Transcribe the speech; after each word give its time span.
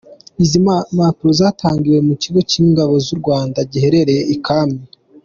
Izi 0.43 0.57
mpanuro 0.65 1.27
zatangiwe 1.39 1.99
mu 2.07 2.13
Kigo 2.21 2.39
cy’Ingabo 2.49 2.93
z’u 3.05 3.15
Rwanda 3.21 3.57
giherereye 3.71 4.23
i 4.35 4.37
Kami. 4.45 4.79